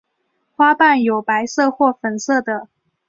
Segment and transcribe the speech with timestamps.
[0.55, 2.67] 花瓣有白色或粉色的。